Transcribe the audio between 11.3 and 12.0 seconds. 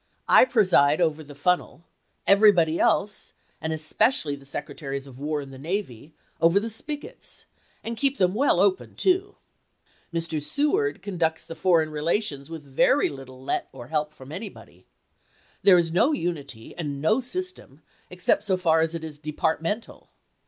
the for eign